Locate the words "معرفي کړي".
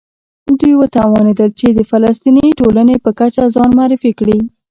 3.77-4.37